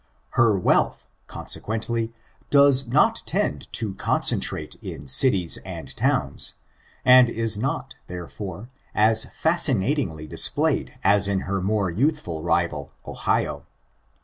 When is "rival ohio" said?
12.41-13.67